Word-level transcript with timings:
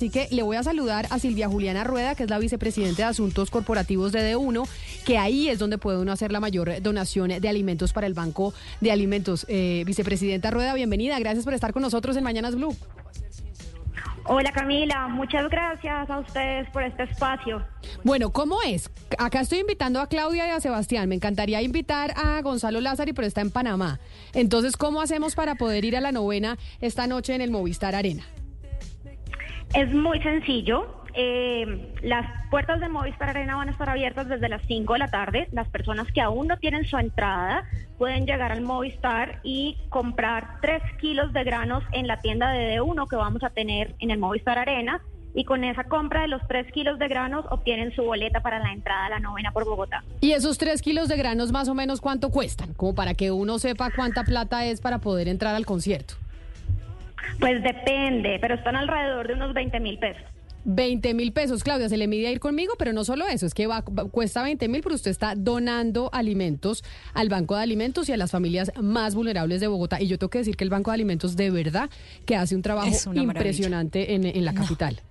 Así 0.00 0.10
que 0.10 0.28
le 0.30 0.44
voy 0.44 0.56
a 0.56 0.62
saludar 0.62 1.08
a 1.10 1.18
Silvia 1.18 1.48
Juliana 1.48 1.82
Rueda, 1.82 2.14
que 2.14 2.22
es 2.22 2.30
la 2.30 2.38
vicepresidenta 2.38 3.02
de 3.02 3.08
Asuntos 3.08 3.50
Corporativos 3.50 4.12
de 4.12 4.32
D1, 4.32 4.64
que 5.04 5.18
ahí 5.18 5.48
es 5.48 5.58
donde 5.58 5.76
puede 5.76 5.98
uno 5.98 6.12
hacer 6.12 6.30
la 6.30 6.38
mayor 6.38 6.80
donación 6.80 7.30
de 7.30 7.48
alimentos 7.48 7.92
para 7.92 8.06
el 8.06 8.14
Banco 8.14 8.54
de 8.80 8.92
Alimentos. 8.92 9.44
Eh, 9.48 9.82
vicepresidenta 9.86 10.52
Rueda, 10.52 10.72
bienvenida. 10.74 11.18
Gracias 11.18 11.44
por 11.44 11.52
estar 11.52 11.72
con 11.72 11.82
nosotros 11.82 12.16
en 12.16 12.22
Mañanas 12.22 12.54
Blue. 12.54 12.76
Hola 14.26 14.52
Camila, 14.52 15.08
muchas 15.08 15.50
gracias 15.50 16.08
a 16.08 16.20
ustedes 16.20 16.70
por 16.70 16.84
este 16.84 17.02
espacio. 17.02 17.66
Bueno, 18.04 18.30
¿cómo 18.30 18.62
es? 18.62 18.92
Acá 19.18 19.40
estoy 19.40 19.58
invitando 19.58 20.00
a 20.00 20.06
Claudia 20.06 20.46
y 20.46 20.50
a 20.50 20.60
Sebastián. 20.60 21.08
Me 21.08 21.16
encantaría 21.16 21.60
invitar 21.60 22.14
a 22.16 22.40
Gonzalo 22.42 22.80
Lázaro, 22.80 23.12
pero 23.14 23.26
está 23.26 23.40
en 23.40 23.50
Panamá. 23.50 23.98
Entonces, 24.32 24.76
¿cómo 24.76 25.00
hacemos 25.00 25.34
para 25.34 25.56
poder 25.56 25.84
ir 25.84 25.96
a 25.96 26.00
la 26.00 26.12
novena 26.12 26.56
esta 26.80 27.08
noche 27.08 27.34
en 27.34 27.40
el 27.40 27.50
Movistar 27.50 27.96
Arena? 27.96 28.22
Es 29.74 29.92
muy 29.92 30.20
sencillo. 30.22 30.94
Eh, 31.14 31.94
las 32.02 32.26
puertas 32.50 32.80
de 32.80 32.88
Movistar 32.88 33.30
Arena 33.30 33.56
van 33.56 33.68
a 33.68 33.72
estar 33.72 33.88
abiertas 33.90 34.28
desde 34.28 34.48
las 34.48 34.62
5 34.66 34.92
de 34.92 34.98
la 34.98 35.08
tarde. 35.08 35.48
Las 35.52 35.68
personas 35.68 36.06
que 36.12 36.20
aún 36.20 36.46
no 36.46 36.58
tienen 36.58 36.84
su 36.84 36.96
entrada 36.96 37.64
pueden 37.98 38.26
llegar 38.26 38.52
al 38.52 38.62
Movistar 38.62 39.40
y 39.42 39.76
comprar 39.88 40.60
3 40.60 40.82
kilos 41.00 41.32
de 41.32 41.44
granos 41.44 41.82
en 41.92 42.06
la 42.06 42.20
tienda 42.20 42.50
de 42.52 42.78
D1 42.78 43.08
que 43.08 43.16
vamos 43.16 43.42
a 43.42 43.50
tener 43.50 43.94
en 43.98 44.10
el 44.10 44.18
Movistar 44.18 44.58
Arena. 44.58 45.02
Y 45.34 45.44
con 45.44 45.62
esa 45.62 45.84
compra 45.84 46.22
de 46.22 46.28
los 46.28 46.40
3 46.48 46.72
kilos 46.72 46.98
de 46.98 47.06
granos 47.06 47.44
obtienen 47.50 47.92
su 47.94 48.02
boleta 48.02 48.40
para 48.40 48.58
la 48.58 48.72
entrada 48.72 49.06
a 49.06 49.10
la 49.10 49.20
novena 49.20 49.52
por 49.52 49.64
Bogotá. 49.64 50.02
¿Y 50.20 50.32
esos 50.32 50.56
3 50.58 50.80
kilos 50.82 51.08
de 51.08 51.16
granos 51.16 51.52
más 51.52 51.68
o 51.68 51.74
menos 51.74 52.00
cuánto 52.00 52.30
cuestan? 52.30 52.74
Como 52.74 52.94
para 52.94 53.14
que 53.14 53.30
uno 53.30 53.58
sepa 53.58 53.90
cuánta 53.94 54.24
plata 54.24 54.64
es 54.64 54.80
para 54.80 54.98
poder 54.98 55.28
entrar 55.28 55.54
al 55.54 55.66
concierto. 55.66 56.14
Pues 57.38 57.62
depende, 57.62 58.38
pero 58.40 58.54
están 58.54 58.76
alrededor 58.76 59.28
de 59.28 59.34
unos 59.34 59.54
20 59.54 59.80
mil 59.80 59.98
pesos. 59.98 60.22
20 60.64 61.14
mil 61.14 61.32
pesos, 61.32 61.64
Claudia, 61.64 61.88
se 61.88 61.96
le 61.96 62.06
mide 62.08 62.26
a 62.26 62.30
ir 62.30 62.40
conmigo, 62.40 62.74
pero 62.78 62.92
no 62.92 63.04
solo 63.04 63.26
eso, 63.26 63.46
es 63.46 63.54
que 63.54 63.66
va, 63.66 63.82
cuesta 63.82 64.42
20 64.42 64.68
mil, 64.68 64.82
pero 64.82 64.94
usted 64.94 65.10
está 65.10 65.34
donando 65.34 66.10
alimentos 66.12 66.84
al 67.14 67.28
Banco 67.28 67.56
de 67.56 67.62
Alimentos 67.62 68.08
y 68.08 68.12
a 68.12 68.16
las 68.16 68.32
familias 68.32 68.70
más 68.80 69.14
vulnerables 69.14 69.60
de 69.60 69.68
Bogotá. 69.68 70.00
Y 70.02 70.08
yo 70.08 70.18
tengo 70.18 70.30
que 70.30 70.38
decir 70.38 70.56
que 70.56 70.64
el 70.64 70.70
Banco 70.70 70.90
de 70.90 70.96
Alimentos 70.96 71.36
de 71.36 71.50
verdad 71.50 71.88
que 72.26 72.36
hace 72.36 72.54
un 72.54 72.62
trabajo 72.62 72.90
impresionante 73.14 74.14
en, 74.14 74.26
en, 74.26 74.44
la 74.44 74.52
capital 74.52 74.96
no, 74.96 75.07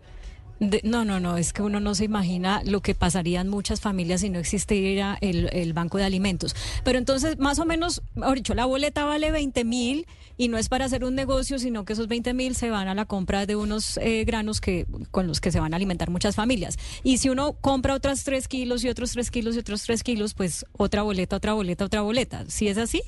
no, 0.60 1.06
no, 1.06 1.38
es 1.38 1.54
que 1.54 1.62
uno 1.62 1.80
no 1.80 1.96
se 1.96 2.06
imagina 2.06 2.62
lo 2.66 2.82
que 2.82 2.96
pasarían 2.96 3.48
muchas 3.48 3.82
familias 3.82 4.22
si 4.22 4.30
no 4.30 4.40
existiera 4.40 5.18
el, 5.22 5.50
el 5.54 5.74
banco 5.74 5.98
de 5.98 6.04
alimentos. 6.04 6.56
Pero 6.84 6.98
entonces, 6.98 7.38
más 7.40 7.60
o 7.60 7.66
menos, 7.66 8.02
mejor 8.16 8.38
la 8.56 8.66
boleta 8.66 9.06
vale 9.06 9.32
20 9.32 9.64
mil 9.66 10.08
y 10.38 10.48
no 10.48 10.58
es 10.58 10.70
para 10.70 10.86
hacer 10.86 11.04
un 11.04 11.16
negocio, 11.16 11.60
sino 11.60 11.84
que 11.84 11.94
esos 11.94 12.08
20 12.08 12.34
mil 12.34 12.56
se 12.56 12.70
van 12.70 12.88
a 12.88 12.96
la 12.96 13.06
compra 13.06 13.46
de 13.46 13.56
unos 13.56 13.98
eh, 13.98 14.24
granos 14.26 14.62
que 14.62 14.86
con 15.12 15.28
los 15.28 15.42
que 15.42 15.52
se 15.52 15.60
van 15.60 15.74
a 15.74 15.78
alimentar 15.78 16.10
muchas 16.10 16.36
familias. 16.36 16.78
Y 17.04 17.18
si 17.18 17.30
uno 17.30 17.54
compra 17.54 17.96
otras 17.96 18.24
3 18.24 18.48
kilos 18.48 18.84
y 18.84 18.90
otros 18.90 19.12
3 19.12 19.32
kilos 19.32 19.56
y 19.56 19.60
otros 19.60 19.84
3 19.84 20.04
kilos, 20.04 20.34
pues 20.34 20.66
otra 20.74 21.02
boleta, 21.02 21.36
otra 21.36 21.54
boleta, 21.54 21.86
otra 21.86 22.02
boleta. 22.02 22.46
¿Sí 22.48 22.68
es 22.68 22.78
así? 22.78 23.02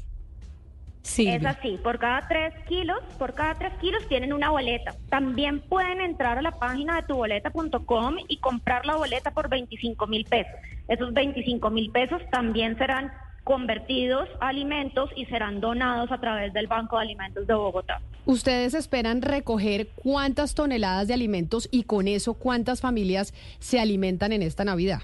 Sí. 1.01 1.27
Es 1.27 1.45
así, 1.45 1.79
por 1.81 1.97
cada 1.97 2.27
tres 2.27 2.53
kilos, 2.67 2.99
por 3.17 3.33
cada 3.33 3.55
tres 3.55 3.73
kilos 3.79 4.07
tienen 4.07 4.33
una 4.33 4.51
boleta. 4.51 4.95
También 5.09 5.61
pueden 5.61 6.01
entrar 6.01 6.37
a 6.37 6.41
la 6.41 6.51
página 6.51 6.97
de 6.97 7.03
tuboleta.com 7.03 8.17
y 8.27 8.37
comprar 8.37 8.85
la 8.85 8.95
boleta 8.95 9.31
por 9.31 9.49
25 9.49 10.07
mil 10.07 10.25
pesos. 10.25 10.53
Esos 10.87 11.13
25 11.13 11.69
mil 11.69 11.91
pesos 11.91 12.21
también 12.31 12.77
serán 12.77 13.11
convertidos 13.43 14.29
a 14.41 14.49
alimentos 14.49 15.09
y 15.15 15.25
serán 15.25 15.59
donados 15.59 16.11
a 16.11 16.19
través 16.19 16.53
del 16.53 16.67
Banco 16.67 16.97
de 16.97 17.03
Alimentos 17.03 17.47
de 17.47 17.53
Bogotá. 17.53 18.01
¿Ustedes 18.25 18.75
esperan 18.75 19.23
recoger 19.23 19.87
cuántas 19.95 20.53
toneladas 20.53 21.07
de 21.07 21.15
alimentos 21.15 21.67
y 21.71 21.83
con 21.83 22.07
eso 22.07 22.35
cuántas 22.35 22.81
familias 22.81 23.33
se 23.57 23.79
alimentan 23.79 24.33
en 24.33 24.43
esta 24.43 24.65
Navidad? 24.65 25.01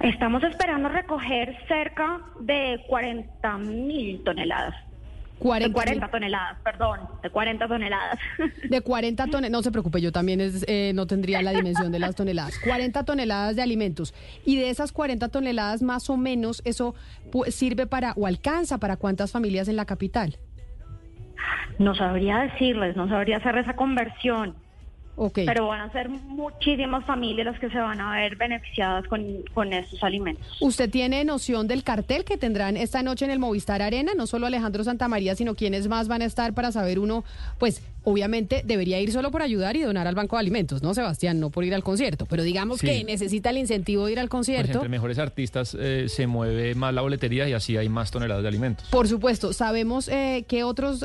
Estamos 0.00 0.42
esperando 0.44 0.88
recoger 0.88 1.56
cerca 1.66 2.20
de 2.40 2.80
40 2.88 3.58
mil 3.58 4.22
toneladas. 4.22 4.74
40, 5.38 5.68
de 5.68 5.72
40 5.72 6.08
toneladas, 6.08 6.58
perdón, 6.64 7.00
de 7.22 7.30
40 7.30 7.68
toneladas. 7.68 8.18
De 8.68 8.80
40 8.80 9.24
toneladas, 9.26 9.50
no 9.50 9.62
se 9.62 9.70
preocupe, 9.70 10.00
yo 10.00 10.10
también 10.10 10.40
eh, 10.42 10.92
no 10.94 11.06
tendría 11.06 11.42
la 11.42 11.52
dimensión 11.52 11.92
de 11.92 12.00
las 12.00 12.16
toneladas. 12.16 12.58
40 12.58 13.04
toneladas 13.04 13.54
de 13.54 13.62
alimentos. 13.62 14.14
Y 14.44 14.56
de 14.56 14.70
esas 14.70 14.90
40 14.90 15.28
toneladas, 15.28 15.80
más 15.80 16.10
o 16.10 16.16
menos, 16.16 16.60
¿eso 16.64 16.94
sirve 17.48 17.86
para 17.86 18.14
o 18.16 18.26
alcanza 18.26 18.78
para 18.78 18.96
cuántas 18.96 19.30
familias 19.30 19.68
en 19.68 19.76
la 19.76 19.84
capital? 19.84 20.38
No 21.78 21.94
sabría 21.94 22.38
decirles, 22.38 22.96
no 22.96 23.08
sabría 23.08 23.36
hacer 23.36 23.56
esa 23.58 23.76
conversión. 23.76 24.56
Pero 25.34 25.68
van 25.68 25.80
a 25.80 25.92
ser 25.92 26.08
muchísimas 26.08 27.04
familias 27.04 27.46
las 27.46 27.58
que 27.58 27.68
se 27.70 27.78
van 27.78 28.00
a 28.00 28.12
ver 28.12 28.36
beneficiadas 28.36 29.06
con, 29.06 29.24
con 29.54 29.72
estos 29.72 30.02
alimentos. 30.02 30.46
¿Usted 30.60 30.88
tiene 30.90 31.24
noción 31.24 31.66
del 31.66 31.82
cartel 31.82 32.24
que 32.24 32.36
tendrán 32.36 32.76
esta 32.76 33.02
noche 33.02 33.24
en 33.24 33.30
el 33.30 33.38
Movistar 33.38 33.82
Arena? 33.82 34.12
No 34.16 34.26
solo 34.26 34.46
Alejandro 34.46 34.84
Santamaría, 34.84 35.34
sino 35.34 35.54
quienes 35.54 35.88
más 35.88 36.08
van 36.08 36.22
a 36.22 36.24
estar 36.24 36.54
para 36.54 36.72
saber 36.72 36.98
uno, 36.98 37.24
pues 37.58 37.82
obviamente 38.04 38.62
debería 38.64 39.00
ir 39.00 39.12
solo 39.12 39.30
por 39.30 39.42
ayudar 39.42 39.76
y 39.76 39.82
donar 39.82 40.06
al 40.06 40.14
Banco 40.14 40.36
de 40.36 40.40
Alimentos, 40.40 40.82
¿no, 40.82 40.94
Sebastián? 40.94 41.40
No 41.40 41.50
por 41.50 41.64
ir 41.64 41.74
al 41.74 41.82
concierto, 41.82 42.26
pero 42.26 42.42
digamos 42.42 42.80
que 42.80 43.04
necesita 43.04 43.50
el 43.50 43.58
incentivo 43.58 44.06
de 44.06 44.12
ir 44.12 44.20
al 44.20 44.28
concierto. 44.28 44.66
Pues 44.66 44.76
entre 44.76 44.88
mejores 44.88 45.18
artistas 45.18 45.76
eh, 45.78 46.06
se 46.08 46.26
mueve 46.26 46.74
más 46.74 46.94
la 46.94 47.02
boletería 47.02 47.48
y 47.48 47.52
así 47.52 47.76
hay 47.76 47.88
más 47.88 48.10
toneladas 48.10 48.42
de 48.42 48.48
alimentos. 48.48 48.88
Por 48.90 49.08
supuesto, 49.08 49.52
sabemos 49.52 50.08
eh, 50.08 50.44
que 50.48 50.64
otros 50.64 51.04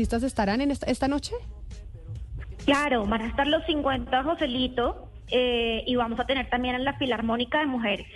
¿Artistas 0.00 0.22
estarán 0.22 0.62
en 0.62 0.70
esta, 0.70 0.86
esta 0.86 1.08
noche? 1.08 1.34
Claro, 2.64 3.04
van 3.04 3.20
a 3.20 3.26
estar 3.26 3.46
los 3.46 3.62
50 3.66 4.22
Joselito 4.22 5.10
eh, 5.30 5.84
y 5.86 5.94
vamos 5.94 6.18
a 6.18 6.24
tener 6.24 6.48
también 6.48 6.74
en 6.74 6.84
la 6.86 6.94
Filarmónica 6.94 7.58
de 7.58 7.66
Mujeres. 7.66 8.06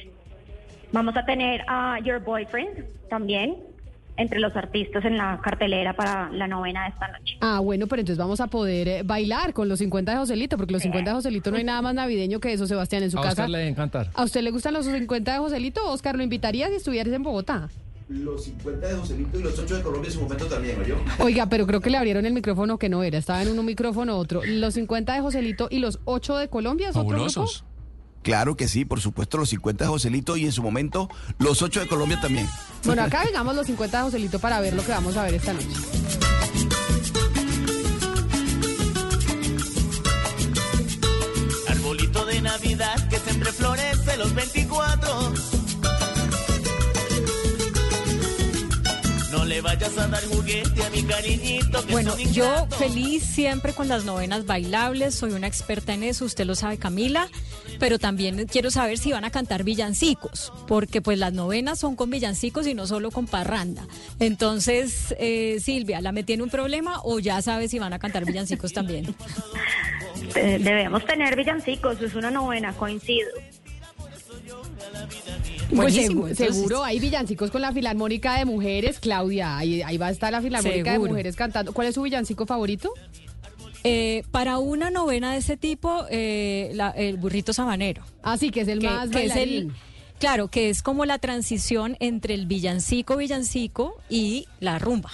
Vamos 0.93 1.15
a 1.15 1.27
tener 1.27 1.63
a 1.69 1.99
Your 2.03 2.25
Boyfriend 2.25 2.87
también 3.11 3.57
entre 4.17 4.41
los 4.41 4.57
artistas 4.57 5.05
en 5.05 5.19
la 5.19 5.39
cartelera 5.45 5.93
para 5.93 6.31
la 6.31 6.49
novena 6.49 6.85
de 6.85 6.89
esta 6.89 7.09
noche. 7.09 7.37
Ah, 7.43 7.61
bueno, 7.61 7.87
pero 7.87 8.01
entonces 8.01 8.17
vamos 8.17 8.41
a 8.41 8.47
poder 8.47 8.89
eh, 8.89 9.03
bailar 9.05 9.53
con 9.53 9.69
los 9.69 9.79
50 9.81 10.11
de 10.11 10.17
Joselito, 10.17 10.57
porque 10.57 10.73
los 10.73 10.81
50 10.81 11.11
de 11.11 11.15
Joselito 11.17 11.51
no 11.51 11.59
hay 11.59 11.65
nada 11.65 11.83
más 11.83 11.95
navideño 11.95 12.41
que 12.41 12.55
eso, 12.55 12.67
Sebastián, 12.67 13.03
en 13.03 13.11
su 13.11 13.19
casa. 13.19 13.43
A 13.43 13.45
usted 13.45 13.59
le 13.59 13.69
encantar. 13.69 14.09
¿A 14.15 14.25
usted 14.25 14.41
le 14.41 14.53
gustan 14.53 14.73
los 14.73 14.87
50 14.87 15.35
de 15.35 15.39
Joselito? 15.39 15.87
Oscar, 15.91 16.17
¿lo 16.17 16.23
invitaría 16.23 16.69
si 16.69 16.77
estuvieras 16.77 17.13
en 17.13 17.23
Bogotá? 17.23 17.69
Los 18.09 18.45
50 18.45 18.87
de 18.87 18.95
Joselito 18.97 19.39
y 19.39 19.43
los 19.43 19.59
8 19.59 19.77
de 19.77 19.83
Colombia 19.83 20.09
en 20.09 20.15
su 20.15 20.21
momento 20.21 20.45
también, 20.45 20.79
¿o 20.79 20.85
yo? 20.85 20.97
Oiga, 21.21 21.49
pero 21.49 21.67
creo 21.67 21.81
que 21.81 21.89
le 21.89 21.97
abrieron 21.97 22.27
el 22.27 22.35
micrófono 22.35 22.79
que 22.79 22.91
no 22.91 23.03
era, 23.03 23.17
estaba 23.17 23.43
en 23.43 23.59
un 23.59 23.65
micrófono 23.65 24.19
otro. 24.19 24.43
¿Los 24.45 24.75
50 24.75 25.15
de 25.15 25.21
Joselito 25.23 25.69
y 25.71 25.79
los 25.79 26.01
8 26.05 26.37
de 26.37 26.49
Colombia 26.49 26.91
es 26.91 26.97
otro 26.97 27.25
grupo? 27.25 27.47
Claro 28.23 28.57
que 28.57 28.69
sí, 28.69 28.85
por 28.85 29.01
supuesto, 29.01 29.39
los 29.39 29.49
50 29.51 29.85
de 29.85 29.89
Joselito 29.89 30.37
y 30.37 30.45
en 30.45 30.53
su 30.53 30.63
momento 30.63 31.09
los 31.39 31.63
8 31.63 31.81
de 31.81 31.89
Colombia 31.89 32.21
también. 32.21 32.47
Bueno, 32.85 33.03
acá 33.03 33.25
vengamos 33.25 33.57
los 33.57 33.67
50 33.67 33.97
de 33.97 34.05
Joselito 34.05 34.39
para 34.39 34.61
ver 34.61 34.75
lo 34.75 34.85
que 34.85 34.93
vamos 34.93 35.17
a 35.17 35.23
ver 35.23 35.35
esta 35.35 35.55
noche. 35.55 35.67
Arbolito 41.69 42.27
de 42.27 42.43
Navidad 42.43 43.09
que 43.09 43.19
siempre 43.19 43.51
florece 43.51 44.17
los 44.19 44.35
24. 44.35 45.64
Le 49.55 49.61
vayas 49.61 49.97
a 49.99 50.09
dar 50.09 50.25
juguete 50.25 50.83
a 50.83 50.91
mi 50.91 51.05
cariñito. 51.05 51.87
Que 51.87 51.93
Bueno, 51.93 52.19
yo 52.33 52.67
feliz 52.77 53.23
siempre 53.23 53.73
con 53.73 53.87
las 53.87 54.05
novenas 54.05 54.47
bailables, 54.47 55.15
soy 55.15 55.31
una 55.31 55.47
experta 55.47 55.95
en 55.95 56.03
eso, 56.03 56.25
usted 56.25 56.45
lo 56.45 56.57
sabe 56.57 56.77
Camila, 56.77 57.29
pero 57.79 58.01
también 58.01 58.49
quiero 58.51 58.73
saber 58.73 58.99
si 58.99 59.13
van 59.13 59.25
a 59.25 59.31
cantar 59.31 59.63
villancicos, 59.63 60.53
porque 60.67 61.01
pues 61.01 61.19
las 61.21 61.33
novenas 61.33 61.79
son 61.79 61.95
con 61.95 62.11
villancicos 62.11 62.67
y 62.67 62.75
no 62.75 62.89
solo 62.89 63.13
con 63.13 63.29
parranda. 63.29 63.87
Entonces, 64.19 65.15
eh, 65.21 65.61
Silvia, 65.61 66.01
¿la 66.01 66.11
metí 66.11 66.33
en 66.33 66.43
un 66.43 66.51
problema 66.51 67.01
o 67.05 67.21
ya 67.21 67.41
sabe 67.41 67.69
si 67.69 67.79
van 67.79 67.93
a 67.93 68.01
cantar 68.01 68.25
villancicos 68.25 68.73
también? 68.73 69.15
Eh, 70.37 70.59
Debemos 70.61 71.05
tener 71.07 71.37
villancicos, 71.37 72.01
es 72.01 72.15
una 72.15 72.31
novena, 72.31 72.73
coincido. 72.73 73.29
Pues 75.71 75.95
Buenísimo, 75.95 76.29
seguro 76.35 76.85
hay 76.85 77.01
villancicos 77.01 77.51
con 77.51 77.63
la 77.63 77.73
Filarmónica 77.73 78.39
de 78.39 78.45
Mujeres, 78.45 78.99
Claudia. 79.01 79.57
Ahí, 79.57 79.83
ahí 79.83 79.97
va 79.97 80.07
a 80.07 80.11
estar 80.11 80.31
la 80.33 80.41
Filarmónica 80.43 80.93
de. 80.93 80.99
Mujeres 80.99 81.37
cantando. 81.37 81.73
¿Cuál 81.73 81.89
es 81.89 81.95
su 81.95 82.03
villancico 82.03 82.47
favorito? 82.47 82.93
Eh, 83.83 84.23
para 84.31 84.59
una 84.59 84.91
novena 84.91 85.33
de 85.33 85.39
ese 85.39 85.57
tipo, 85.57 86.07
eh, 86.11 86.71
la- 86.75 86.91
el 86.91 87.17
burrito 87.19 87.53
sabanero. 87.53 88.03
Ah, 88.23 88.37
sí, 88.39 88.51
que 88.51 88.61
es 88.63 88.69
el 88.69 88.79
que, 88.79 88.87
más 88.87 89.11
que 89.11 89.27
es 89.27 89.37
el 89.37 89.73
claro 90.19 90.49
que 90.49 90.71
es 90.71 90.83
como 90.83 91.05
la 91.05 91.19
transición 91.19 91.97
entre 92.01 92.35
el 92.35 92.47
villancico 92.47 93.17
villancico 93.17 93.97
y 94.09 94.47
la 94.61 94.79
rumba 94.79 95.11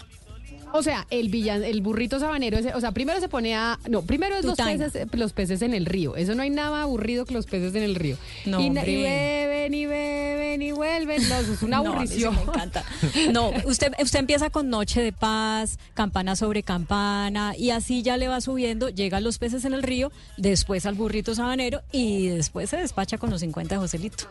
O 0.72 0.82
sea, 0.82 1.06
el 1.10 1.28
villan, 1.28 1.64
el 1.64 1.80
burrito 1.82 2.18
sabanero, 2.20 2.56
ese- 2.58 2.74
o 2.74 2.80
sea, 2.80 2.92
primero 2.92 3.18
se 3.20 3.28
pone 3.28 3.54
a, 3.56 3.78
no, 3.88 4.02
primero 4.02 4.36
es 4.36 4.44
los 4.44 4.56
Tutaina. 4.56 4.84
peces, 4.86 5.08
los 5.12 5.32
peces 5.32 5.62
en 5.62 5.74
el 5.74 5.84
río. 5.86 6.16
Eso 6.16 6.34
no 6.34 6.42
hay 6.42 6.50
nada 6.50 6.82
aburrido 6.82 7.24
que 7.24 7.34
los 7.34 7.46
peces 7.46 7.74
en 7.74 7.82
el 7.82 7.94
río. 7.94 8.16
No, 8.46 8.60
y, 8.60 8.66
y 8.66 8.70
beben 8.70 9.74
y 9.74 9.86
beben 9.86 10.62
y 10.62 10.72
vuelven. 10.72 11.28
No, 11.28 11.34
eso 11.36 11.52
es 11.54 11.62
una 11.62 11.78
No, 11.82 11.92
aburrición. 11.92 12.34
me 12.36 12.42
encanta. 12.42 12.84
No, 13.32 13.50
usted, 13.66 13.92
usted 14.02 14.18
empieza 14.20 14.50
con 14.50 14.68
Noche 14.70 15.02
de 15.02 15.12
Paz, 15.12 15.78
campana 15.94 16.36
sobre 16.36 16.62
campana, 16.62 17.54
y 17.56 17.70
así 17.70 18.02
ya 18.02 18.16
le 18.16 18.28
va 18.28 18.40
subiendo, 18.40 18.88
llega 18.88 19.18
a 19.18 19.20
los 19.20 19.38
peces 19.38 19.64
en 19.64 19.74
el 19.74 19.82
río, 19.82 20.12
después 20.36 20.86
al 20.86 20.94
burrito 20.94 21.34
sabanero, 21.34 21.82
y 21.92 22.28
después 22.28 22.70
se 22.70 22.76
despacha 22.76 23.18
con 23.18 23.30
los 23.30 23.40
50 23.40 23.74
de 23.74 23.78
Joselito. 23.80 24.24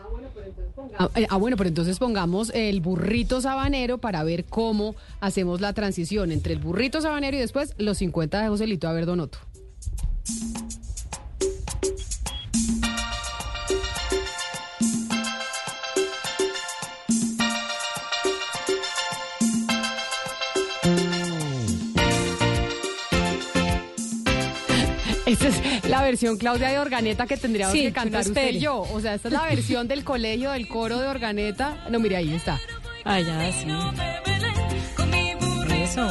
Ah, 0.98 1.08
eh, 1.14 1.26
ah, 1.30 1.36
bueno, 1.36 1.56
pero 1.56 1.68
entonces 1.68 1.98
pongamos 1.98 2.50
el 2.54 2.80
burrito 2.80 3.40
sabanero 3.40 3.98
para 3.98 4.24
ver 4.24 4.44
cómo 4.44 4.94
hacemos 5.20 5.60
la 5.60 5.72
transición 5.72 6.29
entre 6.32 6.52
el 6.54 6.58
burrito 6.60 7.00
sabanero 7.00 7.36
y 7.36 7.40
después 7.40 7.74
los 7.78 7.98
50 7.98 8.42
de 8.42 8.48
Joselito. 8.48 8.88
A 8.88 8.92
ver, 8.92 9.06
Donoto. 9.06 9.38
Esta 25.26 25.46
es 25.46 25.88
la 25.88 26.02
versión 26.02 26.38
Claudia 26.38 26.70
de 26.70 26.78
Organeta 26.80 27.26
que 27.26 27.36
tendríamos 27.36 27.72
Sí, 27.72 27.82
que 27.82 27.92
cantar 27.92 28.22
usted 28.26 28.54
y 28.54 28.58
yo. 28.58 28.80
O 28.80 29.00
sea, 29.00 29.14
esta 29.14 29.28
es 29.28 29.34
la 29.34 29.44
versión 29.44 29.86
del 29.86 30.02
colegio 30.02 30.50
del 30.50 30.66
coro 30.66 30.98
de 30.98 31.06
Organeta. 31.06 31.84
No, 31.88 32.00
mire, 32.00 32.16
ahí 32.16 32.34
está. 32.34 32.58
Ah, 33.04 33.20
ya, 33.20 33.52
sí. 33.52 34.29
Eso. 35.90 36.08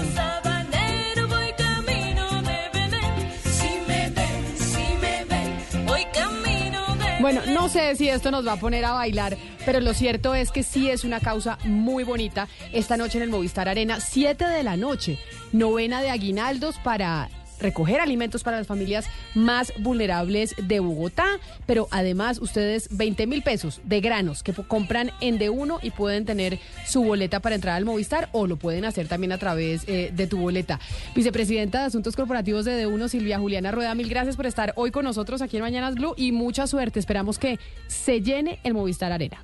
Bueno, 7.22 7.42
no 7.48 7.70
sé 7.70 7.96
si 7.96 8.10
esto 8.10 8.30
nos 8.32 8.46
va 8.46 8.54
a 8.54 8.56
poner 8.58 8.84
a 8.84 8.92
bailar, 8.92 9.38
pero 9.66 9.80
lo 9.80 9.94
cierto 9.94 10.36
es 10.36 10.52
que 10.52 10.64
sí 10.64 10.90
es 10.90 11.06
una 11.06 11.22
causa 11.22 11.58
muy 11.64 12.04
bonita. 12.04 12.50
Esta 12.74 12.98
noche 12.98 13.20
en 13.20 13.24
el 13.24 13.30
Movistar 13.30 13.70
Arena, 13.70 14.02
7 14.02 14.46
de 14.46 14.64
la 14.64 14.76
noche, 14.76 15.18
novena 15.54 16.02
de 16.02 16.10
aguinaldos 16.10 16.78
para 16.80 17.30
recoger 17.60 18.00
alimentos 18.00 18.44
para 18.44 18.58
las 18.58 18.68
familias 18.68 19.10
más 19.36 19.74
vulnerables 19.80 20.56
de 20.62 20.80
Bogotá, 20.80 21.28
pero 21.66 21.88
además 21.92 22.40
ustedes 22.40 22.90
20 22.96 23.28
mil 23.28 23.42
pesos 23.42 23.82
de 23.84 24.02
granos 24.02 24.44
que 24.44 24.54
compran 24.54 25.12
en 25.22 25.38
de 25.38 25.50
uno 25.50 25.80
y 25.82 25.92
pueden 25.92 26.26
tener 26.26 26.60
su 26.86 27.04
boleta 27.04 27.40
para 27.40 27.56
entrar 27.56 27.76
al 27.76 27.86
Movistar 27.86 28.30
o 28.32 28.48
lo 28.48 28.58
pueden 28.58 28.86
hacer 28.86 29.08
también 29.08 29.32
a 29.32 29.38
través 29.38 29.88
eh, 29.88 30.12
de 30.14 30.28
tu 30.28 30.38
boleta. 30.38 30.80
Vicepresidenta 31.16 31.80
de 31.82 31.86
Asuntos 31.86 32.16
Corporativos 32.16 32.66
de 32.66 32.80
de 32.80 32.88
uno, 32.88 33.08
Silvia 33.08 33.40
Juliana 33.40 33.72
Rueda, 33.72 33.94
mil 33.96 34.10
gracias 34.10 34.36
por 34.36 34.46
estar 34.46 34.74
hoy 34.76 34.92
con 34.92 35.04
nosotros 35.04 35.42
aquí 35.42 35.58
en 35.58 35.64
Mañanas 35.64 35.96
Blue 35.96 36.14
y 36.18 36.32
mucha 36.32 36.68
suerte. 36.68 37.00
Esperamos 37.00 37.38
que 37.38 37.60
se 37.88 38.22
llene 38.22 38.60
el 38.64 38.74
Movistar 38.74 39.12
Arena. 39.12 39.44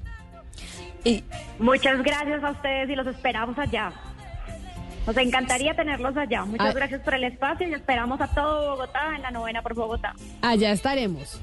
Y 1.04 1.24
Muchas 1.60 2.02
gracias 2.02 2.44
a 2.44 2.52
ustedes 2.52 2.90
y 2.90 2.96
los 2.96 3.08
esperamos 3.08 3.58
allá. 3.60 3.94
Nos 5.06 5.18
encantaría 5.18 5.76
tenerlos 5.76 6.16
allá. 6.18 6.46
Muchas 6.46 6.68
Ah. 6.70 6.74
gracias 6.74 7.02
por 7.02 7.14
el 7.14 7.24
espacio 7.26 7.68
y 7.68 7.74
esperamos 7.74 8.20
a 8.22 8.28
todo 8.28 8.72
Bogotá 8.72 9.16
en 9.16 9.22
la 9.22 9.32
novena 9.32 9.62
por 9.62 9.74
Bogotá. 9.76 10.14
Allá 10.42 10.72
estaremos. 10.72 11.40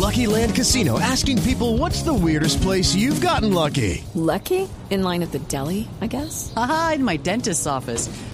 Lucky 0.00 0.26
Land 0.26 0.54
Casino 0.54 0.98
asking 0.98 1.38
people 1.42 1.76
what's 1.76 2.02
the 2.02 2.12
weirdest 2.12 2.62
place 2.62 2.94
you've 2.94 3.20
gotten 3.20 3.52
lucky? 3.52 4.02
Lucky? 4.14 4.66
In 4.90 5.02
line 5.02 5.22
at 5.22 5.30
the 5.32 5.40
deli, 5.48 5.86
I 6.00 6.06
guess? 6.06 6.52
Aha, 6.56 6.92
in 6.96 7.04
my 7.04 7.16
dentist's 7.18 7.66
office. 7.66 8.08